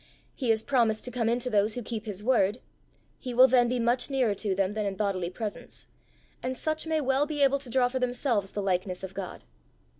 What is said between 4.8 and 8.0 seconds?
in bodily presence; and such may well be able to draw for